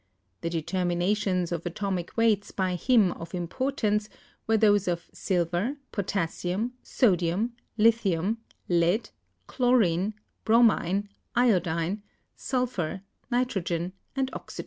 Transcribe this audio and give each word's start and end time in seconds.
The 0.41 0.49
determinations 0.49 1.51
of 1.51 1.63
atomic 1.63 2.17
weights 2.17 2.49
by 2.49 2.73
him 2.73 3.11
of 3.11 3.35
importance 3.35 4.09
were 4.47 4.57
those 4.57 4.87
of 4.87 5.11
silver, 5.13 5.77
potassium, 5.91 6.73
so 6.81 7.15
dium, 7.15 7.51
lithium, 7.77 8.39
lead, 8.67 9.11
chlorine, 9.45 10.15
bromine, 10.43 11.07
iodine, 11.35 12.01
sulphur, 12.35 13.03
ni 13.31 13.45
trogen 13.45 13.91
and 14.15 14.31
oxygen. 14.33 14.59